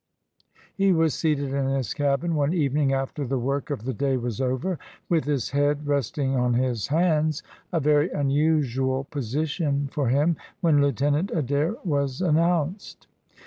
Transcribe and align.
He 0.73 0.91
was 0.93 1.13
seated 1.13 1.53
in 1.53 1.67
his 1.67 1.93
cabin 1.93 2.33
one 2.33 2.53
evening 2.55 2.91
after 2.91 3.23
the 3.23 3.37
work 3.37 3.69
of 3.69 3.85
the 3.85 3.93
day 3.93 4.17
was 4.17 4.41
over, 4.41 4.79
with 5.09 5.25
his 5.25 5.51
head 5.51 5.85
resting 5.85 6.33
on 6.35 6.55
his 6.55 6.87
hands 6.87 7.43
a 7.71 7.79
very 7.79 8.09
unusual 8.09 9.03
position 9.03 9.89
for 9.93 10.09
him 10.09 10.37
when 10.59 10.81
Lieutenant 10.81 11.29
Adair 11.29 11.75
was 11.85 12.19
announced. 12.19 13.05